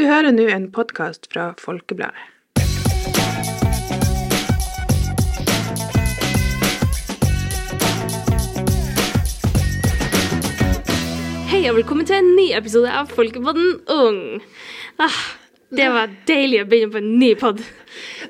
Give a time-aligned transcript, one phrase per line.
[0.00, 2.22] Du hører nå en podkast fra Folkebladet.
[11.50, 14.22] Hei og velkommen til en ny episode av Folkepodden Ung.
[14.96, 15.20] Ah,
[15.68, 17.60] det var deilig å begynne på en ny pod.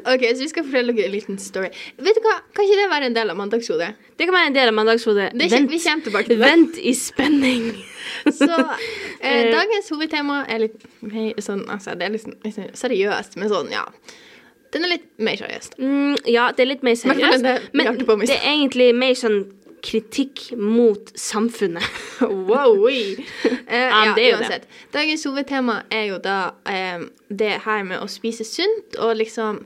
[0.07, 1.69] Ok, så vi skal fortelle dere en liten story.
[1.99, 3.91] Vet du hva, Kan ikke det være en del av Mandagshodet?
[4.17, 5.29] Det kan være en del av Mandagshodet.
[5.39, 6.47] Det kjem- vi kommer tilbake til det.
[6.51, 7.71] Vent i spenning.
[8.41, 8.49] Så
[9.21, 10.83] eh, dagens hovedtema er litt
[11.13, 13.85] hei, sånn, altså, Det er litt, sånn- litt sånn seriøst, men sånn, ja.
[14.73, 15.79] Den er litt mer seriøst.
[15.83, 18.93] Mm, ja, det er litt mer fall seriøst, det men hørte på det er egentlig
[18.95, 19.41] mer sånn
[19.83, 21.83] kritikk mot samfunnet.
[22.51, 22.87] Wow!
[22.87, 24.45] Eh, Ja, det er jo det.
[24.45, 24.67] uansett.
[24.93, 29.63] Dagens hovedtema er jo da eh, det her med å spise sunt, og liksom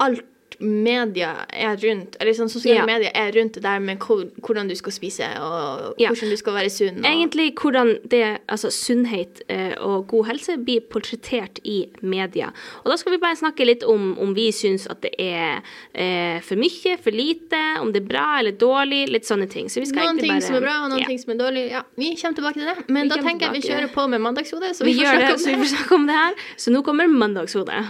[0.00, 0.24] alt
[0.60, 2.84] media er rundt, eller sånn sosiale Ja.
[2.84, 6.10] medier er rundt det der med hvordan du skal spise, og Ja.
[6.10, 6.98] hvordan du skal være sunn.
[6.98, 12.50] Og, Egentlig hvordan det, altså sunnhet eh, og god helse blir portrettert i media.
[12.84, 15.62] Og da skal vi bare snakke litt om om vi syns at det er
[15.94, 19.68] eh, for mye, for lite, om det er bra eller dårlig, litt sånne ting.
[19.68, 21.06] Så noen ting bare som er bra, og noen ja.
[21.06, 21.70] ting som er dårlig.
[21.70, 22.88] Ja, Vi kommer tilbake til det.
[22.88, 24.76] Men Vi da tenker jeg vi kjører på med mandagshodet.
[24.76, 25.58] Så Vi vi, får snakke om så vi det.
[25.64, 26.34] får snakke om det her.
[26.58, 27.84] Så nå kommer mandagshodet.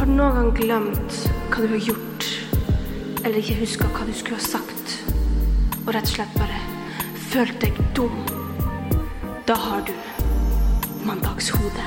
[0.00, 1.16] Har du noen gang glemt
[1.52, 2.24] hva du har gjort,
[3.20, 4.94] eller ikke huska hva du skulle ha sagt,
[5.82, 6.56] og rett og slett bare
[7.28, 8.14] følt deg dum?
[9.44, 9.92] Da har du
[11.04, 11.84] mandagshode.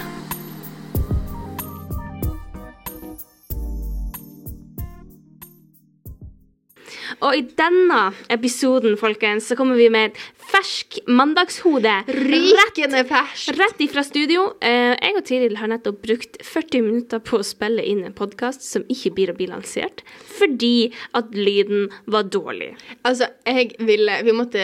[7.21, 7.99] Og i denne
[8.33, 10.21] episoden, folkens, så kommer vi med et
[10.53, 11.93] fersk mandagshode.
[12.07, 13.53] Rykende fersk.
[13.59, 14.49] Rett ifra studio.
[14.63, 18.65] Eh, jeg og Tiril har nettopp brukt 40 minutter på å spille inn en podkast
[18.65, 20.03] som ikke blir å bli lansert,
[20.37, 22.73] fordi at lyden var dårlig.
[23.03, 24.63] Altså, jeg ville Vi måtte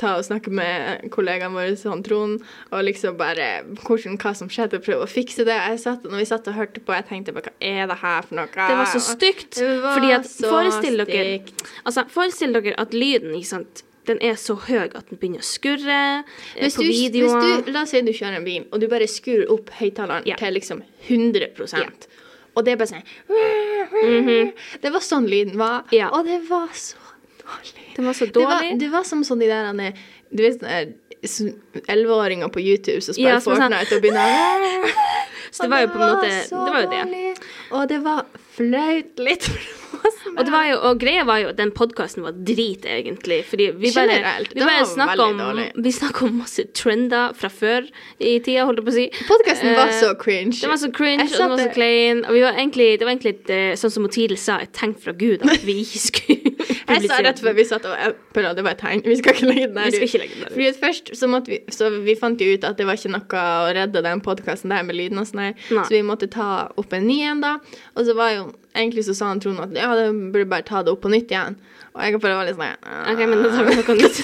[0.00, 3.50] ta og snakke med kollegaen vår, sånn Trond, og liksom bare
[3.82, 5.58] hvordan, hva som skjedde, prøve å fikse det.
[5.72, 8.26] Jeg satt, når vi satt og hørte på, jeg tenkte bare hva er det her
[8.26, 8.50] for noe?
[8.54, 9.60] Det var så stygt.
[9.60, 11.38] Var fordi at så forestill dere,
[11.84, 15.46] altså, forestill dere at lyden ikke sant, den er så høy at den begynner å
[15.46, 17.60] skurre eh, Hvis på du, videoer.
[17.66, 20.40] du, la oss si du kjører en bil, og du bare skrur opp høyttaleren yeah.
[20.40, 22.08] til liksom 100%
[22.56, 23.06] Og det er bare sånn
[24.82, 26.12] Det var sånn lyden var, Yeah.
[26.16, 26.99] Og det var så
[27.50, 27.86] dårlig.
[27.96, 28.78] Det var så Det var, dårlig.
[28.80, 29.82] det var som sånn de der han
[30.30, 31.54] Du vet sånne
[31.88, 34.94] elleve-åringer på YouTube som spiller Ja, som Fortnite sånn- Fortnite og begynner
[35.52, 37.34] Så det var jo på en måte Det var jo det.
[37.72, 38.24] Og det var
[38.56, 39.50] flaut litt.
[40.30, 43.40] Og, det var jo, og greia var jo at den podkasten var drit, egentlig.
[43.48, 45.92] Fordi vi bare, Generelt, vi bare var snakka om, vi
[46.28, 49.06] om masse trender fra før i tida, holdt jeg på å si.
[49.28, 50.60] Podkasten var Eh, så cringe.
[50.60, 52.22] Den var så cringe, og den var så klein.
[52.28, 54.94] Og vi var egentlig, det var egentlig et, eh, sånn som Tidil sa, et tegn
[54.94, 56.38] fra Gud at vi ikke skulle
[56.90, 59.02] Jeg sa rett før vi satt og prøvde, Det var et tegn.
[59.06, 60.50] Vi skal ikke legge den der ut.
[60.50, 63.44] Fordi først så måtte vi Så vi fant jo ut at det var ikke noe
[63.44, 65.54] å redde den podkasten der med lyden og sånn her.
[65.70, 67.58] Så vi måtte ta opp en ny en, da.
[67.96, 70.84] Og så var jo Egentlig så sa han Trond at ja, det burde bare ta
[70.86, 71.56] det opp på nytt igjen.
[71.90, 72.76] Og jeg bare var litt sånn
[73.10, 74.20] Ok, men da tar vi noe nytt.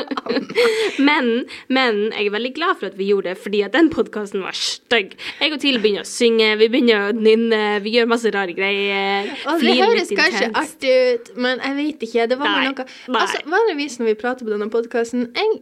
[1.08, 1.28] men,
[1.68, 4.56] men jeg er veldig glad for at vi gjorde det, fordi at den podkasten var
[4.56, 5.12] stygg.
[5.42, 9.28] Jeg og TIL begynner å synge, vi begynner å nynne, vi gjør masse rare greier.
[9.52, 12.28] Og det høres kanskje artig ut, men jeg vet ikke.
[12.32, 12.88] Det var Nei, noe.
[13.12, 15.60] Altså, Vanligvis når vi prater på denne podkasten jeg,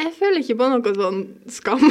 [0.00, 1.84] jeg føler ikke på noe sånn skam.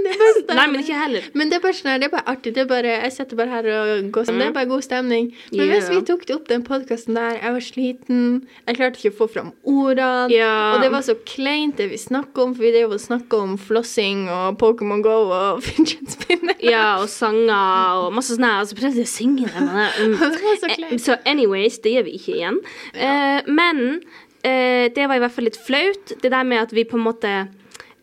[0.00, 1.28] Men det er sånn Nei, men ikke heller.
[1.36, 2.54] Men det er bare sånn her, det er bare artig.
[2.56, 4.40] Det er bare, jeg sitter bare her og går sånn.
[4.40, 5.28] Det er bare god stemning.
[5.52, 5.74] Men yeah.
[5.74, 8.24] hvis vi tok det opp den podkasten der, jeg var sliten,
[8.64, 10.72] jeg klarte ikke å få fram ordene, yeah.
[10.74, 13.54] og det var så kleint det vi snakka om, for vi drev og snakka om
[13.60, 16.56] flossing og Pokémon Go og fidget spinner.
[16.64, 18.60] Ja, og sanger og masse sånn her.
[18.64, 19.62] Og så prøvde jeg å synge det.
[19.64, 20.16] Men, mm.
[20.20, 21.02] Det var så Eh, kleint.
[21.02, 22.60] Så anyways, det gjør vi ikke igjen.
[22.94, 24.00] Eh, men
[24.44, 27.06] uh, det var i hvert fall litt flaut, det der med at vi på en
[27.06, 27.34] måte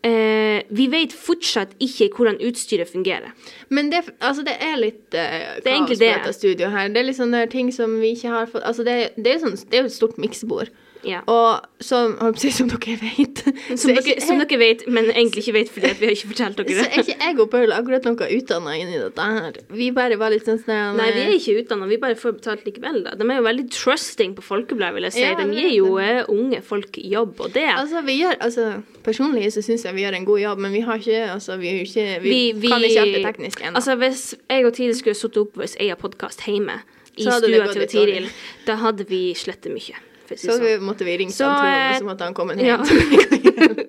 [0.06, 3.32] eh, Vi vet fortsatt ikke hvordan utstyret fungerer.
[3.68, 6.12] Men det, altså, det er litt uh, Det er på det.
[6.18, 6.92] dette studioet her.
[6.92, 9.58] Det er litt er ting som vi ikke har fått Altså, det, det, er, sånn,
[9.70, 10.72] det er jo et stort miksebord.
[11.06, 11.20] Ja.
[11.30, 13.42] Og som, som dere vet
[13.78, 16.68] Som dere, som dere vet, men egentlig ikke vet fordi vi har ikke fortalt dere
[16.68, 16.78] det.
[16.78, 19.60] Så er ikke jeg og Paul akkurat noe utdanna inn i dette her.
[19.70, 22.66] Vi bare var litt sånn sånn Nei, vi er ikke utdanna, vi bare får betalt
[22.66, 23.00] likevel.
[23.06, 23.14] da.
[23.18, 25.24] De er jo veldig trusting på Folkebladet, vil jeg si.
[25.24, 28.68] Ja, De gir jo eh, unge folk jobb, og det Altså, vi gjør, altså,
[29.06, 31.74] Personlig så syns jeg vi gjør en god jobb, men vi har ikke altså, vi,
[31.86, 33.78] ikke, vi, vi, vi, kan ikke alt det tekniske ennå.
[33.80, 36.80] Altså, hvis jeg og Tiril skulle sittet opp vår egen podkast hjemme
[37.18, 38.28] i stua til Tiril,
[38.66, 40.07] da hadde vi slettet mye.
[40.36, 40.84] Si så vi sånn.
[40.84, 42.76] måtte vi ringe Så, han Trond, eh, og så måtte han komme ja.
[42.84, 43.84] hjem.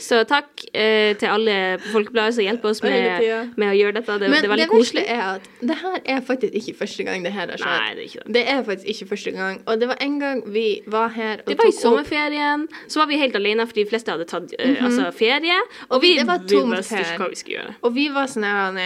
[0.00, 4.16] Så takk eh, til alle på Folkebladet som hjelper oss med, med å gjøre dette.
[4.18, 5.04] Det, Men det er veldig det koselig.
[5.06, 7.76] er at det her er faktisk ikke første gang det her har skjedd.
[7.76, 8.34] Nei, det er ikke det.
[8.34, 9.60] Det er faktisk ikke første gang.
[9.66, 12.66] Og det var en gang vi var her Det var i sommerferien.
[12.88, 15.60] Så var vi helt alene, for de fleste hadde tatt eh, altså, ferie.
[15.88, 17.74] Og, Og vi- det var tomt visste her.
[17.82, 18.80] Og vi var sånn her han,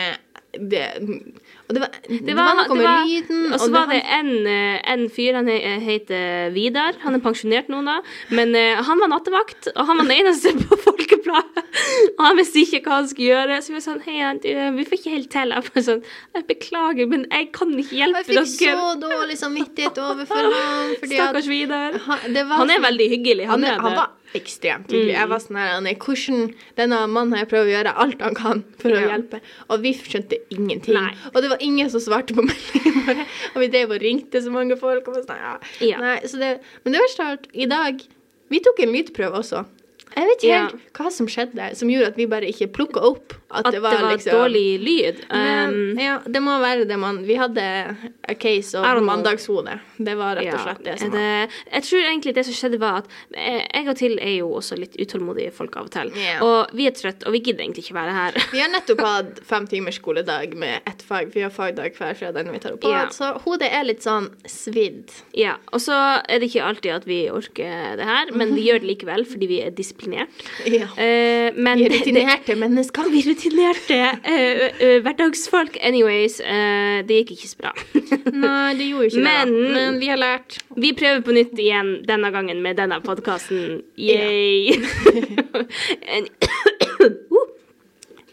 [0.58, 0.84] det,
[1.68, 3.52] Og det var, det var, var, det med var, lyden.
[3.52, 6.98] og så var det en, eh, en fyr, han heter Vidar.
[7.04, 7.98] Han er pensjonert nå, da.
[8.36, 11.64] Men eh, han var nattevakt, og han var den eneste på Folkebladet.
[12.18, 13.60] Og han visste ikke hva han skulle gjøre.
[13.62, 14.18] Så vi var sånn Hei,
[14.76, 15.54] vi får ikke helt til.
[15.56, 16.02] Jeg var sånn
[16.36, 20.92] Jeg beklager, men jeg kan ikke hjelpe Jeg fikk så dårlig samvittighet overfor ham.
[21.14, 21.96] Stakkars Vidar.
[22.08, 23.48] han, det var Han er veldig hyggelig.
[23.50, 25.14] Han, Han er han var ekstremt hyggelig.
[25.14, 28.64] Jeg var sånn her, er, hvordan Denne mannen her prøver å gjøre alt han kan
[28.80, 29.08] for å Ja.
[29.14, 29.40] hjelpe.
[29.70, 30.94] Og vi skjønte ingenting.
[30.98, 31.12] Nei.
[31.34, 33.26] Og det var ingen som svarte på meldingene våre.
[33.54, 35.08] Og vi drev og ringte så mange folk.
[35.08, 35.54] Og sånn, ja.
[35.80, 36.00] Ja.
[36.02, 36.52] Nei, så det,
[36.84, 38.02] men det verste av alt, i dag
[38.52, 39.64] Vi tok en lydprøve også.
[40.14, 40.66] Jeg vet ikke Ja.
[40.68, 43.80] helt hva som skjedde som gjorde at vi bare ikke plukka opp at, At det
[43.82, 45.20] var, liksom dårlig lyd.
[45.30, 47.62] Men, Um, ja, det må være det man Vi hadde
[48.28, 49.00] a case know.
[49.02, 49.78] mandagshode.
[49.98, 51.18] Det var rett og Ja, slett det som var.
[51.18, 54.48] det, jeg tror egentlig det som skjedde, var at eh, jeg og til er jo
[54.58, 56.10] også litt utålmodige folk av og til.
[56.18, 56.38] Ja.
[56.42, 58.32] Og vi er trøtte, og vi gidder egentlig ikke være her.
[58.54, 61.32] Vi har nettopp hatt fem timers skoledag med ett fag.
[61.34, 63.06] Vi har fagdag hver fredag når vi tar opp Ja.
[63.10, 65.10] så hodet er litt sånn svidd.
[65.34, 65.94] Ja, Og så
[66.28, 69.46] er det ikke alltid at vi orker det her, men vi gjør det likevel fordi
[69.48, 69.70] vi er
[70.04, 70.28] disiplinert.
[70.66, 70.84] Ja.
[70.84, 73.02] Uh, men Vi er det- rutinerte mennesker.
[73.10, 75.76] Vi er rutinerte uh, uh, hverdagsfolk.
[75.82, 77.72] Anyways, eh, det gikk ikke så bra.
[78.32, 79.70] Nei, det gjorde ikke Men- det.
[79.74, 80.58] Men vi har lært.
[80.76, 83.82] Vi prøver på nytt igjen denne gangen med denne podkasten.
[83.98, 84.74] Yay!
[86.14, 86.28] An-.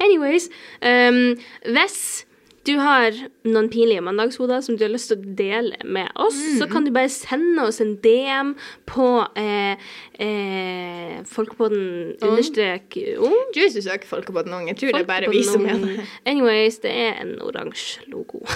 [0.02, 0.50] Anyways,
[0.82, 1.36] um,
[1.70, 2.26] hvis
[2.68, 3.16] du har
[3.48, 6.92] noen pinlige mandagshoder som du har lyst til å dele med oss, så kan du
[6.94, 8.52] bare sende oss en DM
[8.86, 9.08] på
[9.40, 9.80] eh,
[10.22, 13.34] eh, Folkepodden understrek ung.
[13.56, 14.68] Du du søker Folkepodden Ung.
[14.70, 16.06] Jeg tror det er bare vi som er det.
[16.30, 18.44] Anyways, det er en oransje logo.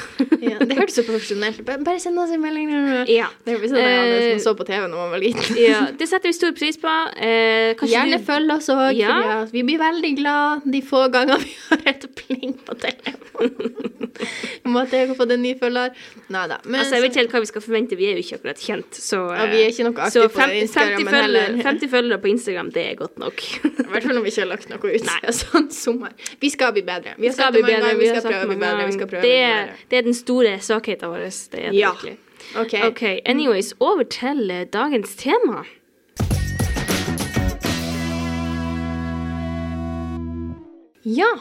[0.46, 1.66] Ja, det hørtes så profesjonelt ut.
[1.66, 2.69] Bare- send oss en melding.
[3.10, 3.25] ja.
[3.46, 5.58] Det høres ut det Eh, man så på TV når man var liten.
[5.69, 5.80] ja.
[5.98, 6.92] Det setter vi stor pris på.
[7.18, 9.46] Eh, Gjerne du følg oss òg, Ja.
[9.51, 13.94] vi blir veldig glad de få ganger vi har et pling på telefonen.
[14.65, 15.94] Om at jeg har fått en ny følger.
[16.33, 16.57] Nei da.
[16.65, 17.97] Altså, jeg vet ikke helt hva vi skal forvente.
[18.00, 21.06] Vi er jo ikke akkurat kjent, så Ja, vi er ikke noe aktive på Instagram,
[21.06, 23.45] 50 følgere, heller- 50 følgere på Instagram, det er godt nok.
[23.65, 25.07] I hvert fall når vi ikke har lagt noe ut.
[25.12, 25.36] Nei.
[25.39, 26.13] Sånn sommer.
[26.42, 27.15] Vi skal bli bedre.
[27.18, 27.95] Vi Vi skal bli bedre.
[27.95, 28.86] Vi vi skal prøve å bli bedre.
[28.92, 31.25] Vi skal prøve Det er, det er den store svakheten vår.
[31.51, 31.91] Det er det Ja.
[31.95, 32.18] virkelig.
[32.62, 32.74] OK.
[32.91, 33.03] OK.
[33.25, 35.63] Anyways, over til eh, dagens tema.
[41.03, 41.31] Ja.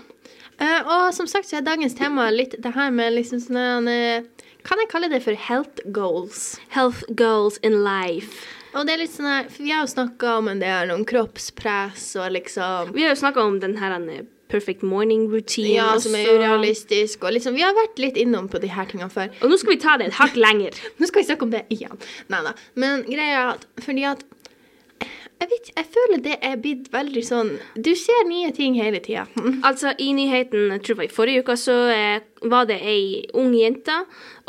[0.58, 4.26] Eh, og som sagt så er dagens tema litt det her med liksom sånn eh,
[4.64, 6.60] Kan jeg kalle det for health goals?
[6.72, 8.46] Health goals in life.
[8.74, 11.02] Og det er litt sånn her, for Vi har jo snakka om en del om
[11.08, 14.24] kroppspress og liksom Vi har jo snakka om den her eh,
[14.54, 15.74] perfect morning routine.
[15.74, 17.24] Ja, som er urealistisk.
[17.24, 19.32] Og liksom, vi har vært litt innom på de her tingene før.
[19.42, 20.78] Og nå skal vi ta det et hakk lenger.
[21.00, 21.98] Nå skal vi snakke om det igjen.
[22.30, 22.54] Nei da.
[22.78, 24.22] Men greia er at fordi at
[25.44, 29.00] jeg, vet, ikke, jeg føler det er blitt veldig sånn Du ser nye ting hele
[29.04, 29.26] tida.
[29.68, 33.24] Altså, i nyheten, jeg tror det var i forrige uke, så eh, var det ei
[33.36, 33.96] ung jente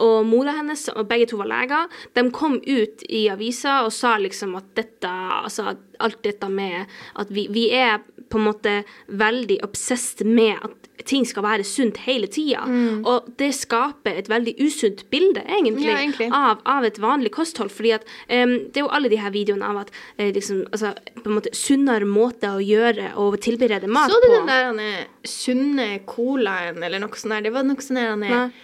[0.03, 1.91] og mora hennes, og begge to var leger.
[2.15, 6.83] De kom ut i avisa og sa liksom at dette, altså alt dette med
[7.19, 8.75] at vi, vi er på en måte
[9.07, 12.63] veldig obsessed med at ting skal være sunt hele tida.
[13.05, 16.29] Og det skaper et veldig usunt bilde, egentlig, Ja, egentlig.
[16.33, 17.73] Av, av et vanlig kosthold.
[17.75, 20.93] Fordi at um, det er jo alle de her videoene av at uh, liksom, altså,
[21.19, 24.15] på en måte sunnere måter å gjøre og tilberede mat på.
[24.15, 24.37] Så du på.
[24.39, 24.81] den der han
[25.27, 27.45] sunne colaen eller noe sånt der?
[27.49, 28.63] Det var noe sånn der han er.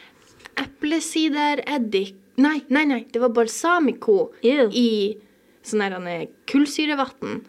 [0.62, 3.02] Eplesidereddik Nei, nei, nei.
[3.12, 4.70] Det var balsamico Ew.
[4.72, 5.18] i
[5.68, 7.42] sånn der han er kullsyrevann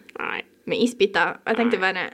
[0.69, 1.39] med isbiter.
[1.47, 2.09] Jeg tenkte bare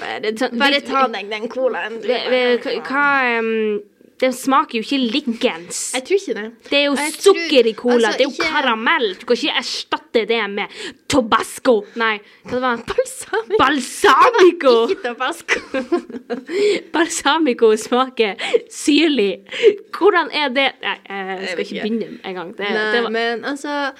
[0.00, 2.00] Bare, ta, bare ta deg den colaen.
[2.02, 3.82] hva- um,
[4.18, 5.92] Den smaker jo ikke likens.
[5.92, 6.44] Jeg tror ikke det.
[6.70, 7.94] Det er jo Jeg tror- sukker i cola.
[8.08, 9.14] altså, det er jo ikke- karamell.
[9.20, 10.68] Du kan ikke erstatte det med
[11.06, 11.84] tobasco.
[11.96, 13.58] Nei, hva det var Balsamico.
[13.58, 14.72] Balsamico!
[14.88, 15.60] Ikke tabasco.
[16.92, 18.36] Balsamico smaker
[18.72, 19.42] syrlig.
[19.92, 21.82] Hvordan er det Nei, jeg skal ikke.
[21.82, 22.56] begynne engang.
[22.56, 23.92] Det, Nei, det var men altså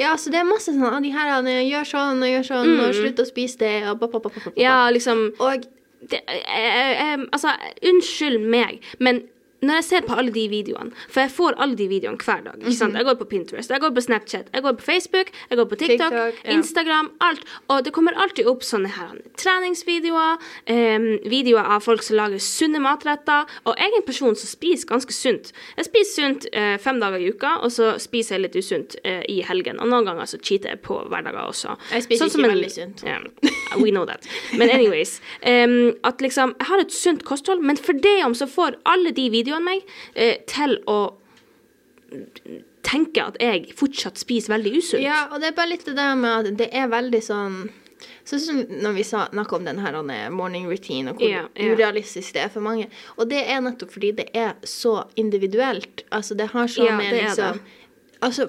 [0.00, 1.30] Ja, så det er masse sånn De her
[1.66, 4.50] gjør sånn og gjør sånn, og slutt å spise det, og pop, pop, pop.
[4.52, 4.58] Mm.
[4.62, 5.66] Ja, liksom Og
[6.10, 9.24] det, eh, eh, Altså, unnskyld meg, men
[9.62, 12.56] når jeg ser på alle de videoene For jeg får alle de videoene hver dag.
[12.58, 12.96] ikke sant?
[12.98, 15.76] Jeg går på Pinterest, jeg går på Snapchat, jeg går på Facebook, jeg går på
[15.78, 16.56] TikTok, TikTok, ja.
[16.56, 17.44] Instagram, alt.
[17.68, 20.38] Og det kommer alltid opp sånne her treningsvideoer,
[20.70, 23.46] um, videoer av folk som lager sunne matretter.
[23.66, 25.52] Og jeg er en person som spiser ganske sunt.
[25.78, 29.22] Jeg spiser sunt uh, fem dager i uka, og så spiser jeg litt usunt uh,
[29.30, 29.78] i helgen.
[29.82, 31.76] Og noen ganger så cheater jeg på hverdager også.
[31.92, 33.04] Jeg spiser Sånn ikke en- veldig sunt.
[33.06, 33.22] Yeah,
[33.82, 34.26] we know that.
[34.58, 35.20] Men anyways.
[35.46, 39.12] Um, at liksom, jeg har et sunt kosthold, men for det om så får alle
[39.14, 40.98] de videoene meg eh, til å
[42.82, 45.04] tenke at jeg fortsatt spiser veldig usunt.
[45.04, 47.62] Ja, og det er bare litt det der med at det er veldig sånn
[48.26, 51.74] Sånn som når vi snakka om den her eh, morning routine, og hvor yeah, yeah.
[51.74, 52.88] urealistisk det er for mange.
[53.16, 56.04] Og det er nettopp fordi det er så individuelt.
[56.10, 57.60] Altså, det har så yeah, med er liksom.
[58.22, 58.44] Altså,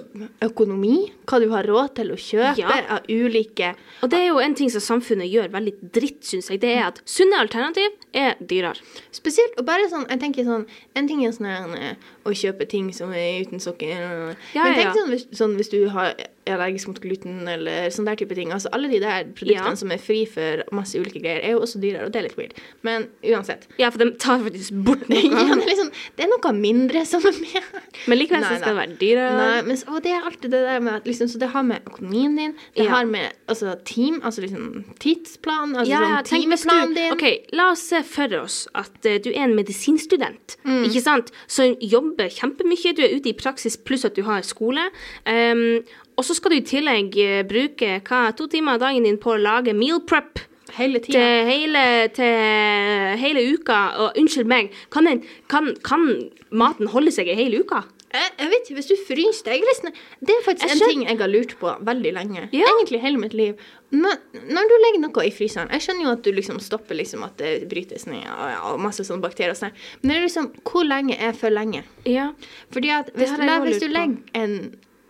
[0.46, 2.76] økonomi, hva du har råd til å kjøpe Ja.
[2.98, 3.72] av ulike
[4.04, 6.60] Og det er jo en ting som samfunnet gjør veldig dritt, syns jeg.
[6.62, 8.78] Det er at sunne alternativ er dyrere.
[9.12, 12.92] Spesielt, og bare sånn, jeg tenker sånn En ting er sånn eh, å kjøpe ting
[12.96, 14.36] som er uten sokker.
[14.56, 14.94] Ja, Men tenk ja.
[14.96, 16.14] sånn hvis, sånn hvis du har,
[16.46, 18.52] er allergisk mot gluten eller sånn der type ting.
[18.52, 19.76] Altså Alle de der produktene Ja.
[19.80, 22.38] som er fri for masse ulike greier, er jo også dyrere, og det er litt
[22.40, 22.54] weird.
[22.84, 23.68] Men uansett.
[23.80, 25.20] Ja, for de tar faktisk bort noe.
[25.24, 27.70] ja, det, er liksom, det er noe mindre som er med.
[28.08, 29.38] Men likevel så skal det være dyrere.
[29.40, 31.88] Nei, men og det er alltid det der med at liksom, Så det har med
[31.92, 37.12] økonomien din, det har med altså, team, altså liksom tidsplan, altså Ja, sånn timeplanen din.
[37.16, 37.26] ok,
[37.56, 40.84] La oss se for oss at uh, du er en medisinstudent Mm.
[40.88, 41.32] ikke sant?
[41.48, 42.94] som jobber kjempemye.
[42.96, 44.86] Du er ute i praksis pluss at du har skole.
[45.26, 45.82] Um,
[46.18, 49.34] og så skal du i tillegg eh, bruke hva, to timer av dagen din på
[49.34, 50.44] å lage meal prep
[50.74, 51.14] Hele til
[51.46, 51.82] hele,
[52.16, 53.80] til hele uka.
[54.02, 56.08] Og unnskyld meg, kan, den, kan, kan
[56.50, 57.84] maten holde seg ei hel uke?
[58.14, 60.92] Jeg, jeg vet ikke, hvis du fryser deg liksom, Det er faktisk Jeg en skjøn...
[60.92, 62.44] ting jeg har lurt på veldig lenge.
[62.54, 62.68] Ja.
[62.70, 63.58] Egentlig hele mitt liv.
[63.90, 64.22] Men
[64.54, 67.36] når du legger noe i fryseren Jeg skjønner jo at du liksom stopper liksom at
[67.42, 69.74] det brytes ned og, ja, og masse sånne bakterier og sånn.
[70.02, 71.84] Men det er liksom Hvor lenge er for lenge?
[72.06, 72.32] Ja.
[72.74, 74.58] Fordi at hvis, du, hvis du legger en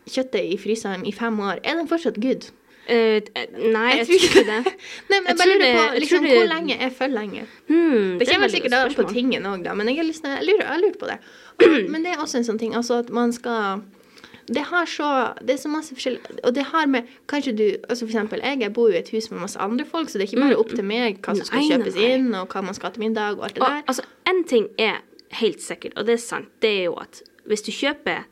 [0.07, 2.49] kjøttet i fryseren i fem år, er den fortsatt good?
[2.87, 3.21] Eh,
[3.71, 4.73] nei, jeg, tror ikke det.
[5.09, 7.43] Nei, men Jeg jeg bare lurer på liksom, det- hvor lenge er for lenge?
[7.69, 10.81] Hmm, Det er kommer sikkert an på tingen òg, men jeg, liksom, jeg, lurer, jeg
[10.81, 11.17] lurer, på det.
[11.63, 13.83] Og, men det er også en sånn ting, altså at man skal
[14.51, 15.09] det har så
[15.39, 18.59] Det er så masse forskjell Og det har med Kanskje du altså For eksempel, jeg,
[18.59, 20.57] jeg bor jo i et hus med masse andre folk, så det er ikke bare
[20.59, 22.09] opp til meg hva som skal Nei, kjøpes nei.
[22.17, 23.85] inn, og hva man skal ha til middag, og alt det Og, der.
[23.87, 24.99] altså, en ting er
[25.39, 28.25] helt sikkert, og det er sant, det er jo at hvis du kjøper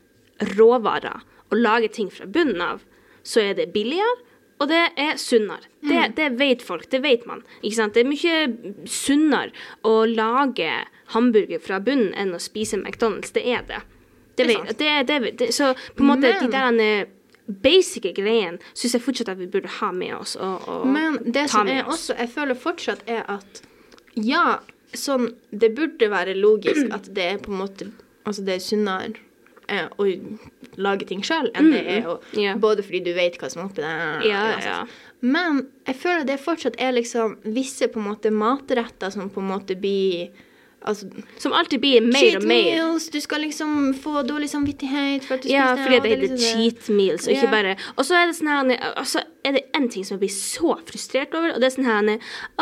[0.58, 2.84] råvarer og lager ting fra bunnen av,
[3.24, 4.20] så er det billigere,
[4.62, 5.66] og det er sunnere.
[5.82, 6.12] Det, Mm.
[6.14, 7.42] det vet folk, det vet man.
[7.62, 9.50] Det er mye sunnere
[9.84, 10.68] å lage
[11.14, 13.32] hamburger fra bunnen enn å spise McDonald's.
[13.34, 13.80] Det er det.
[14.36, 17.06] Det vet, det, det, så på en måte, de Men- der eh,
[17.62, 20.36] basic greiene syns jeg fortsatt at vi burde ha med oss.
[20.36, 22.08] Og, og Men det som oss.
[22.08, 23.62] også Jeg føler fortsatt er at
[24.14, 24.58] ja,
[24.94, 27.90] sånn Det burde være logisk at det er på en måte
[28.24, 29.14] Altså det er sunnere
[29.68, 30.06] eh, å
[30.80, 32.58] lage ting sjøl enn det er å yeah.
[32.58, 34.24] Både fordi du vet hva som er oppi der.
[34.26, 34.78] Ja, ja.
[35.22, 39.52] Men jeg føler det fortsatt er liksom visse på en måte matretter som på en
[39.52, 40.32] måte blir
[40.84, 41.06] Altså
[41.38, 42.62] Som alltid blir mer cheat og mer.
[42.62, 46.12] Cheat meals, du skal liksom få dårlig samvittighet for at du Ja, fordi og det
[46.12, 47.54] er heter liksom cheat meals, og ikke yeah.
[47.56, 50.34] bare Og så er det sånn her altså, er det en ting som jeg blir
[50.34, 52.00] så frustrert over, og det er sånn her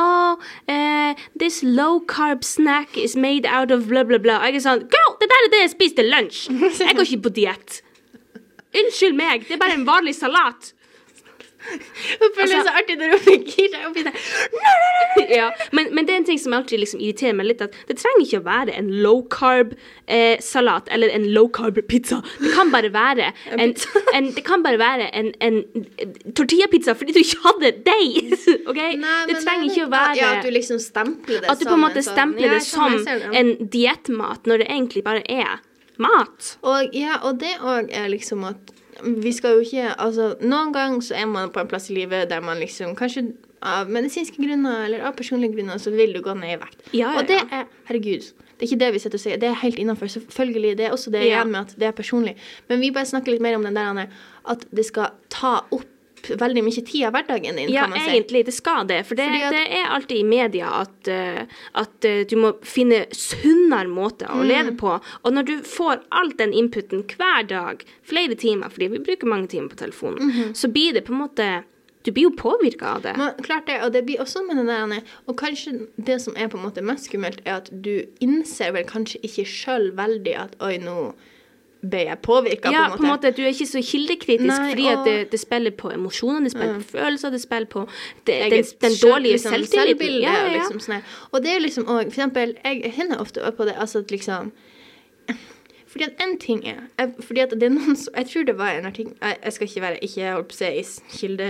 [0.01, 4.41] Oh, uh, this low carb snack is made out of blah, blah, blah.
[4.41, 6.43] Og jeg er sånn Girl, det der er det jeg spiste til lunsj!
[6.81, 7.81] Jeg går ikke på diett.
[8.71, 10.73] Unnskyld meg, det er bare en vanlig salat.
[12.21, 14.15] Jeg føler det er så artig når hun gir seg opp i det.
[15.37, 17.97] ja, men, men det er en ting som alltid liksom irriterer meg litt, at det
[18.01, 19.73] trenger ikke å være en low carb
[20.07, 22.21] eh, eller en low carb pizza.
[22.41, 23.75] Det kan bare være en,
[24.15, 25.63] en, det kan bare være en, en
[26.37, 28.37] tortillapizza fordi du ikke hadde deig.
[28.71, 28.81] OK?
[29.31, 31.85] det trenger ikke å være Ja, at du liksom stempler det at du på en
[31.87, 32.97] måte sånn- stempler det som
[33.37, 35.61] en diettmat, når det egentlig bare er
[36.01, 36.55] mat.
[36.65, 38.73] Og, ja, og det òg er liksom at
[39.05, 42.31] vi skal jo ikke Altså, noen ganger så er man på en plass i livet
[42.31, 43.31] der man liksom Kanskje
[43.61, 46.79] av medisinske grunner eller av personlige grunner så vil du gå ned i vekt.
[46.97, 48.31] Ja, ja, og det er Herregud.
[48.57, 49.41] Det er ikke det vi sitter og sier.
[49.41, 50.09] Det er helt innafor.
[50.13, 50.79] Selvfølgelig.
[50.79, 52.35] Det er også det igjen med at det er personlig.
[52.69, 54.07] Men vi bare snakker litt mer om den der
[54.49, 55.89] at det skal ta opp
[56.29, 58.07] veldig mye tid av hverdagen din, Ja, kan man si.
[58.07, 58.45] Ja, egentlig.
[58.47, 59.07] Det skal det.
[59.07, 63.07] For det, at- det er alltid i media at, eh, at eh, du må finne
[63.13, 64.41] sunnere måter Mm.
[64.41, 65.01] å leve på.
[65.25, 69.49] Og når du får all den inputen hver dag, flere timer, fordi vi bruker mange
[69.49, 70.53] timer på telefonen, Mhm.
[70.55, 71.65] så blir det på en måte
[72.03, 73.15] Du blir jo påvirka av det.
[73.15, 76.49] Men, klart det, og det blir også med det der Og kanskje det som er
[76.49, 80.57] på en måte mest skummelt, er at du innser vel kanskje ikke sjøl veldig at
[80.63, 81.13] oi, nå
[81.81, 83.31] ble jeg påvirka, ja, på en måte.
[83.37, 86.75] Du er ikke så kildekritisk, Nei, fordi og- det, det spiller på emosjoner, det spiller
[86.75, 87.87] på følelser, det spiller på
[88.27, 90.21] det, den, den dårlige liksom, selvtilliten.
[90.21, 90.53] Ja, ja, ja.
[90.59, 91.03] Liksom, sånn.
[91.33, 94.53] Og det er liksom òg For eksempel, jeg kjenner ofte på det altså at liksom
[95.91, 98.59] Fordi at en ting er jeg, Fordi at det er noen som Jeg tror det
[98.59, 101.45] var en artikkel Jeg, jeg skal ikke være Ikke holdt på å si kilde...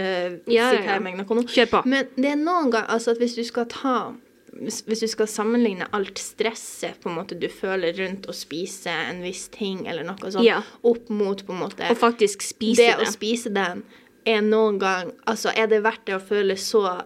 [0.48, 1.64] Ja, ja, ja.
[1.70, 1.82] på.
[1.84, 4.14] Men det er noen ganger altså at hvis du skal ta
[4.52, 9.22] hvis, du skal sammenligne alt stresset på en måte du føler rundt å spise en
[9.22, 10.62] viss ting, eller noe sånt, Ja.
[10.82, 13.06] opp mot på en måte Og faktisk spise det det.
[13.06, 13.84] å spise den
[14.26, 17.04] er noen gang Altså, er det verdt det å føle så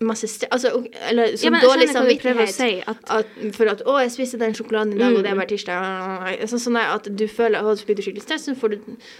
[0.00, 3.82] masse stress Altså, eller så Ja, men dårlig du samvittighet si, at- at, for at
[3.84, 5.38] 'Å, jeg spiste den sjokoladen i dag, og det er Mm.
[5.38, 6.48] bare tirsdag'.
[6.48, 8.76] Sånn, sånn at du føler at du blir skikkelig stress, så får du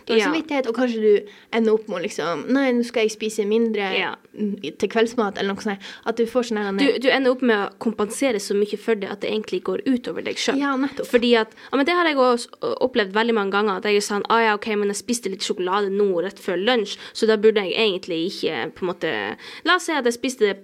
[0.06, 0.26] dårlig Ja.
[0.32, 1.20] samvittighet, og kanskje du
[1.52, 4.14] ender opp med liksom 'Nei, nå skal jeg spise mindre Ja.
[4.38, 5.78] mm, til kveldsmat', eller noe sånt.
[6.06, 9.10] At du får sånn du, du ender opp med å kompensere så mye for det
[9.10, 10.58] at det egentlig går utover deg sjøl.
[10.58, 11.06] Ja, nettopp.
[11.06, 12.48] Fordi at, ja, men Det har jeg også
[12.80, 13.76] opplevd veldig mange ganger.
[13.78, 16.56] At jeg er sånn 'Å ja, ok, men jeg spiste litt sjokolade nå rett før
[16.62, 20.12] lunsj, så da burde jeg egentlig ikke på en måte La oss si at jeg
[20.14, 20.58] spiste det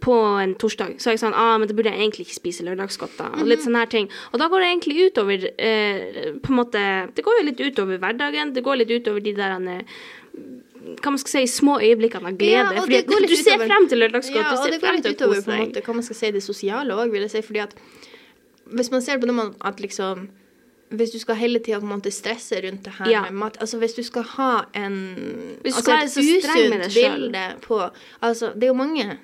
[0.00, 0.96] på en torsdag.
[1.02, 3.38] Så er jeg sånn ah, men da burde jeg egentlig ikke spise lørdagsgodter.
[3.38, 4.08] Og litt sånne her ting.
[4.32, 6.82] Og da går det egentlig utover eh, på en måte
[7.14, 8.52] Det går jo litt utover hverdagen.
[8.56, 10.04] Det går litt utover de der eh,
[10.82, 12.74] hva man skal si, små øyeblikkene av glede.
[12.74, 14.42] Ja, fordi du ser utover- frem til lørdagsgodt.
[14.42, 16.96] Ja, og det går litt utover på en måte, hva man skal si, det sosiale
[16.98, 17.42] òg, vil jeg si.
[17.46, 17.76] Fordi at
[18.72, 20.28] hvis man ser på det man at liksom
[20.92, 23.22] hvis du skal hele tida stresse rundt det her Ja.
[23.22, 26.40] med mat Altså hvis du skal ha en Hvis du altså skal være et så
[26.42, 27.90] streng med deg på
[28.20, 29.18] Altså, det er jo mange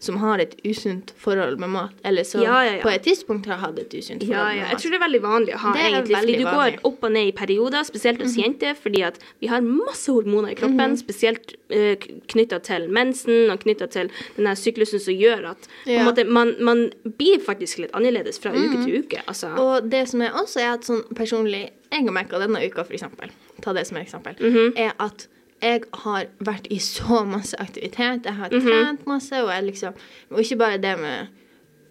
[0.00, 2.82] som har et usunt forhold med mat, eller som Ja, ja, ja.
[2.82, 4.70] på et tidspunkt har hatt et usunt forhold Ja, med mat.
[4.72, 6.16] Jeg tror det er veldig vanlig å ha, Det egentlig.
[6.16, 6.72] Fordi du vanlig.
[6.72, 6.80] Mhm.
[6.80, 10.50] går opp og ned i perioder, spesielt hos jenter, fordi at vi har masse hormoner
[10.50, 11.94] i kroppen, spesielt uh,
[12.32, 16.90] knytta til mensen og knytta til den her syklusen som gjør at måte, man, man
[17.04, 19.20] blir faktisk litt annerledes fra uke til uke.
[19.28, 19.52] Altså.
[19.60, 22.94] Og det som er også er at sånn personlig Jeg har merka denne uka, for
[22.94, 23.28] eksempel,
[23.60, 24.72] ta det som et eksempel, Mhm.
[24.78, 25.26] er at
[25.62, 28.24] jeg har vært i så masse aktivitet.
[28.24, 28.62] Jeg har Mhm.
[28.66, 29.94] trent masse, og liksom
[30.32, 31.28] Og ikke bare det med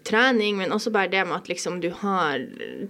[0.04, 2.38] trening, men også bare det med at liksom du har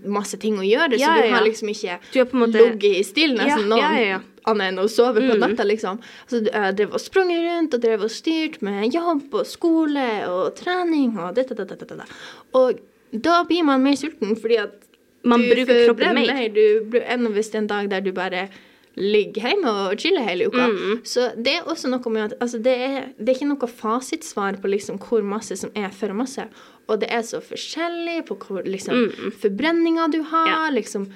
[0.07, 3.35] masse ting å gjøre, Ja, så du ja, har liksom ikke måte- ligget i still
[3.35, 5.39] nesten Ja, noen annet enn å sove på Mm.
[5.41, 5.99] natta, liksom.
[6.29, 10.55] Så jeg drev og sprunget rundt og drev og styrt med jobb og skole og
[10.57, 12.05] trening og dette, dette, dette.
[12.55, 12.79] Og
[13.13, 14.71] da blir man mer sulten, fordi at
[15.25, 16.49] Man du bruker kroppen mer.
[16.49, 18.49] Du, enn hvis det er en dag der du bare
[18.97, 20.67] ligger hjemme og chille hele uka.
[20.67, 21.01] Mm.
[21.07, 24.59] Så det er også noe med at altså det, er, det er ikke noe fasitsvar
[24.61, 26.47] på liksom hvor masse som er for masse.
[26.91, 30.53] Og det er så forskjellig på hvor liksom forbrenninga du har, Mm.
[30.53, 30.71] Ja.
[30.75, 31.07] liksom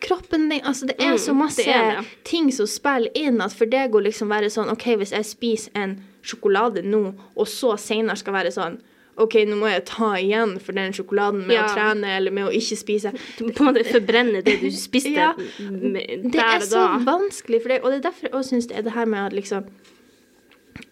[0.00, 2.06] kroppen din Altså det er Mm, så masse det er det.
[2.24, 5.70] ting som spiller inn at for deg å liksom være sånn OK, hvis jeg spiser
[5.74, 8.78] en sjokolade nå, og så senere skal være sånn
[9.20, 11.66] OK, nå må jeg ta igjen for den sjokoladen med Ja.
[11.66, 13.12] å trene eller med å ikke spise.
[13.38, 17.68] Du på en måte forbrenne det du spiste Ja, med- Det er så vanskelig for
[17.74, 19.64] deg, og det er derfor jeg også syns det er det her med at liksom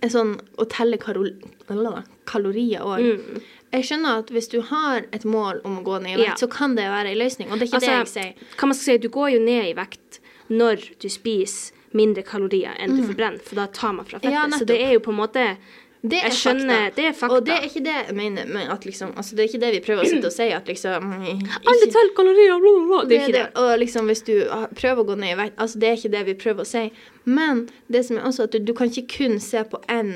[0.02, 3.00] sånn å telle kalorier òg.
[3.00, 3.40] Mm.
[3.72, 6.34] Jeg skjønner at hvis du har et mål om å gå ned i vekt, Ja.
[6.46, 8.34] så kan det være en løsning, og det er ikke det jeg sier.
[8.56, 12.96] hva man si, du går jo ned i vekt når du spiser mindre kalorier enn
[12.96, 14.32] du forbrenner, for da tar man fra fettet.
[14.32, 14.50] Mm.
[14.52, 15.56] Ja, så det er jo på en måte
[16.00, 17.36] Det er skjønner, det er fakta.
[17.36, 19.80] Og det er ikke det jeg mener Men liksom Altså, det er ikke det vi
[19.82, 21.08] prøver å sitte og si, at liksom
[21.72, 23.00] Alle teller kalorier, bla, bla.
[23.08, 23.46] Det er ikke det.
[23.62, 24.34] Og liksom hvis du
[24.78, 26.84] prøver å gå ned i vekt Altså, det er ikke det vi prøver å si.
[27.26, 30.14] Men det som er også at du, du kan ikke kun se på én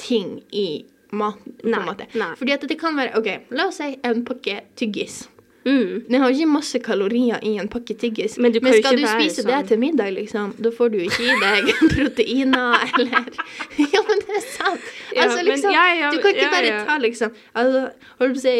[0.00, 1.82] ting i maten, Nei,
[2.14, 2.30] nei.
[2.38, 3.28] Fordi at det kan være OK,
[3.58, 5.24] la oss si en pakke tyggis.
[5.64, 6.04] Mm.
[6.08, 8.38] Den har ikke masse kalorier i en pakke tyggis.
[8.38, 9.50] Men Men, skal du spise sånn.
[9.52, 13.28] det til middag, liksom, da får du ikke i deg proteiner eller
[13.94, 14.80] Ja, men det er sant.
[15.16, 17.82] Altså, liksom, ja, ja, du kan ikke bare ta liksom altså,
[18.22, 18.54] holdt på å si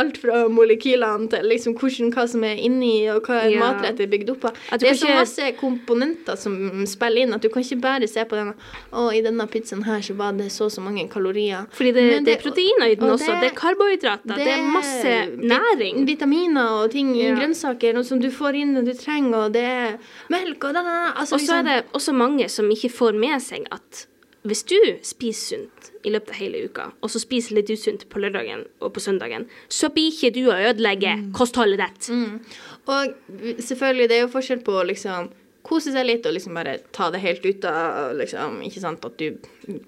[0.00, 3.60] alt fra molekylene til liksom hvordan, hva som er inni, og hva Ja.
[3.60, 4.56] matrett er bygd opp av.
[4.80, 8.24] Det er så ikke- masse komponenter som spiller inn, at du kan ikke bare se
[8.24, 8.54] på den
[8.92, 11.66] Å, i denne pizzaen her så var det så og så mange kalorier.
[11.74, 13.34] Fordi det, det, det er proteiner i den og også.
[13.40, 14.36] Det, er karbohydrater.
[14.38, 15.48] Det, er masse næring.
[15.50, 16.06] næring.
[16.14, 17.34] Vitaminer og ting i Ja.
[17.36, 19.98] grønnsaker som du får inn og du trenger, og det er
[20.30, 21.12] melk og da, da, da.
[21.20, 24.06] Altså, Og så er liksom- det også mange som ikke får med seg at
[24.44, 28.20] hvis du spiser sunt i løpet av hele uka, og så spiser litt usunt på
[28.20, 32.10] lørdagen og på søndagen, så blir ikke du å ødelegge kostholdet ditt.
[32.10, 32.40] Mm.
[32.86, 33.14] Og
[33.58, 35.30] selvfølgelig, det er jo forskjell på liksom
[35.64, 39.16] kose seg litt og liksom bare ta det helt ut av liksom, Ikke sant at
[39.16, 39.38] du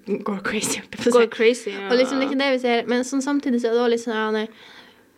[0.07, 0.81] går crazy.
[1.05, 1.69] Går crazy.
[1.69, 1.89] Ja.
[1.91, 3.89] Og liksom, det er ikke det vi ser, men sånn, samtidig så er det også
[3.93, 4.47] litt sånn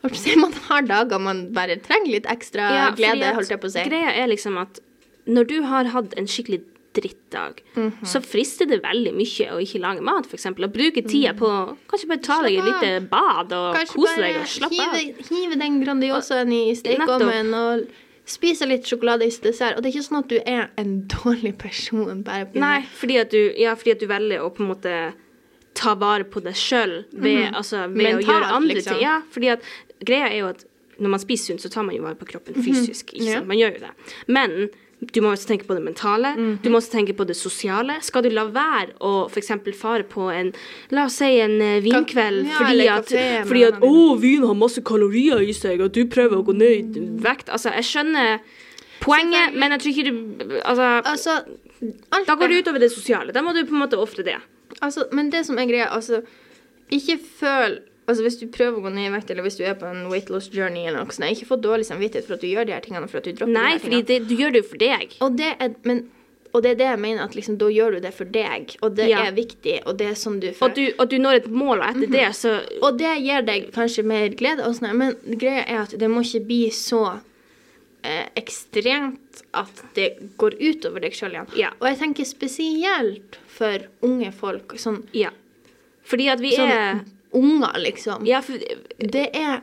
[0.04, 3.68] å si, Man har dager man bare trenger litt ekstra Ja, glede, holdt jeg på
[3.68, 3.84] å si.
[3.90, 4.80] Greia er liksom at
[5.28, 6.62] når du har hatt en skikkelig
[6.98, 8.02] drittdag, Mhm.
[8.04, 10.46] så frister det veldig mye å ikke lage mat, f.eks.
[10.50, 11.50] Og bruke tida på
[11.88, 14.96] kanskje bare ta deg et lite bad og Kanskje kose deg og slappe av.
[14.98, 17.86] hive, hive den Grandiosaen i stekeovnen og
[18.26, 19.78] spise litt sjokolade i dessert.
[19.78, 23.20] Og det er ikke sånn at du er en dårlig person bare på Nei, fordi
[23.22, 24.96] at, du, ja, fordi at du velger å på en måte
[25.76, 28.98] ta vare på deg sjøl ved, altså, ved å gjøre andre liksom.
[28.98, 29.04] ting.
[29.06, 29.62] Ja, fordi at
[30.06, 30.66] greia er jo at
[31.00, 33.14] når man spiser sunt, så tar man jo vare på kroppen fysisk.
[33.14, 33.34] Ikke Ja.
[33.40, 33.48] sant?
[33.48, 33.92] Man gjør jo det.
[34.28, 34.70] Men
[35.14, 36.34] du må også tenke på det mentale.
[36.36, 36.62] Mhm.
[36.62, 38.02] Du må også tenke på det sosiale.
[38.04, 39.48] Skal du la være å f.eks.
[39.80, 40.52] fare på en
[40.92, 43.06] La oss si en eh, vinkveld Ja, fordi at,
[43.48, 46.98] fordi at å, vin har masse kalorier i seg, og du prøver å gå ned
[46.98, 47.48] i vekt.
[47.48, 48.40] Altså, jeg skjønner
[49.00, 51.44] poenget, men jeg tror ikke du Altså, Altså,
[52.12, 53.32] alt da går det- utover det sosiale.
[53.32, 54.36] Da må du på en måte ofre det.
[54.82, 56.24] Altså, men det som er greia, altså
[56.92, 59.76] Ikke føl Altså Hvis du prøver å gå ned i vekt, eller hvis du er
[59.78, 62.48] på en weight loss journey, eller noe sånt, ikke få dårlig samvittighet for at du
[62.50, 63.84] gjør de her tingene, for at du dropper Nei, de her tingene.
[63.84, 64.28] fordi tingene.
[64.28, 65.14] det, du gjør det jo for deg.
[65.28, 66.00] Og det er, men,
[66.54, 68.96] og det er det jeg mener, at liksom, da gjør du det for deg, og
[68.98, 69.20] det Ja.
[69.28, 71.86] er viktig, og det er sånn du Og du, og du når et mål, og
[71.92, 72.12] etter Mhm.
[72.18, 75.94] det så Og det gir deg kanskje mer glede, og sånn, men greia er at
[76.00, 77.20] det må ikke bli så
[78.04, 81.48] eh, ekstremt at det går utover deg sjøl igjen.
[81.60, 81.70] Ja.
[81.82, 85.30] Og jeg tenker spesielt for unge folk, sånn, Ja.
[86.10, 88.26] Fordi at vi sånn er unger, liksom.
[88.26, 88.58] Ja, for
[89.00, 89.62] Det er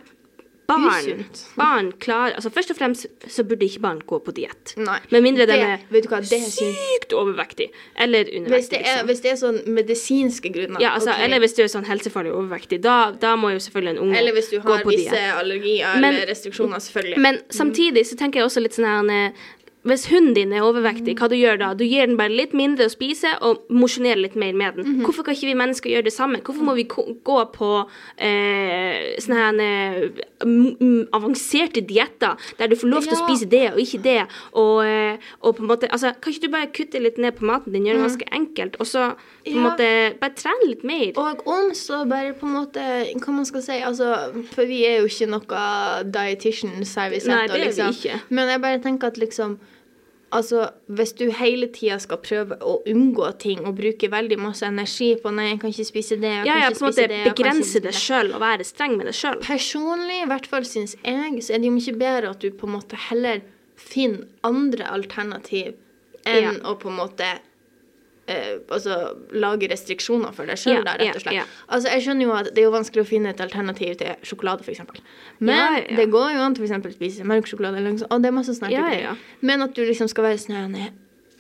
[0.67, 1.25] barn.
[1.57, 4.75] Barn klarer Altså først og fremst så burde ikke barn gå på diett.
[5.11, 7.71] Med mindre de er vet du hva, sykt overvektige.
[7.99, 9.07] Eller Hvis det, er, Liksom.
[9.07, 10.81] hvis det er sånn medisinske grunner.
[10.83, 11.25] Ja, altså, okay.
[11.25, 12.81] Eller hvis du er sånn helsefarlig overvektig.
[12.83, 14.23] Da, da må jo selvfølgelig en unge gå på diett.
[14.23, 15.35] Eller hvis du har visse diet.
[15.39, 17.19] allergier Men- eller restriksjoner, selvfølgelig.
[17.19, 19.33] Men samtidig så tenker jeg også litt sånn her eh,
[19.87, 21.69] Hvis hunden din er overvektig, hva du gjør da?
[21.79, 24.85] Du gir den bare litt mindre å spise og mosjonerer litt mer med den.
[24.97, 25.05] Mhm.
[25.07, 26.41] Hvorfor kan ikke vi mennesker gjøre det samme?
[26.43, 27.71] Hvorfor må vi gå på
[28.19, 33.81] eh, sånne her eh, avanserte dietter der du får lov til å spise det og
[33.83, 34.19] ikke det,
[34.59, 37.47] og, eh, og på en måte Altså, kan ikke du bare kutte litt ned på
[37.47, 39.63] maten din, gjøre det ganske enkelt, og så på en Mm.
[39.63, 39.63] Ja.
[39.71, 41.13] måte bare trene litt mer?
[41.17, 42.83] Og om så bare på en måte
[43.15, 47.47] Hva man skal si altså, For vi er jo ikke noe dietitians her vi Nei,
[47.47, 48.21] det er vi liksom.
[48.31, 49.59] Men jeg bare tenker at liksom
[50.35, 55.13] Altså, Hvis du hele tida skal prøve å unngå ting og bruke veldig masse energi
[55.23, 57.83] på Nei, jeg kan ikke spise det, jeg ja, kan ja, ikke spise det begrense
[57.85, 59.39] det sjøl og være streng med det sjøl.
[59.47, 62.67] Personlig, i hvert fall syns jeg, så er det jo mye bedre at du på
[62.67, 63.45] en måte heller
[63.79, 65.75] finner andre alternativ
[66.27, 66.53] enn Ja.
[66.67, 67.29] å på en måte
[68.29, 68.97] eh, altså
[69.33, 71.35] lage restriksjoner for deg sjøl, yeah, rett og slett.
[71.39, 71.45] ja.
[71.69, 74.63] Altså, jeg skjønner jo at det er jo vanskelig å finne et alternativ til sjokolade,
[74.67, 74.81] f.eks.
[75.41, 76.87] Men det går jo an til f.eks.
[76.87, 79.17] å spise mørk sjokolade, eller noe sånt, og det er masse type ja.
[79.41, 80.79] Men at du liksom skal være sånn